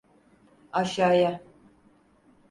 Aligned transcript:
Aşağıya! 0.73 1.41